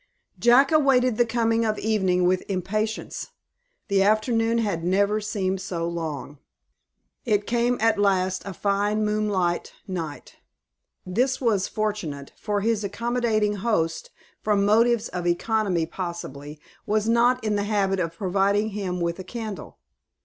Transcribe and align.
Jack 0.39 0.71
awaited 0.71 1.17
the 1.17 1.27
coming 1.27 1.63
of 1.63 1.77
evening 1.77 2.23
with 2.25 2.41
impatience. 2.49 3.27
The 3.87 4.01
afternoon 4.01 4.57
had 4.57 4.83
never 4.83 5.21
seemed 5.21 5.61
so 5.61 5.87
long. 5.87 6.39
It 7.23 7.45
came 7.45 7.77
at 7.79 7.99
last 7.99 8.41
a 8.43 8.51
fine 8.51 9.05
moonlight 9.05 9.73
night. 9.87 10.37
This 11.05 11.39
was 11.39 11.67
fortunate, 11.67 12.31
for 12.35 12.61
his 12.61 12.83
accommodating 12.83 13.57
host, 13.57 14.09
from 14.41 14.65
motives 14.65 15.07
of 15.09 15.27
economy 15.27 15.85
possibly, 15.85 16.59
was 16.87 17.07
not 17.07 17.43
in 17.43 17.55
the 17.55 17.65
habit 17.65 17.99
of 17.99 18.17
providing 18.17 18.69
him 18.71 19.01
with 19.01 19.19
a 19.19 19.23
candle. 19.23 19.77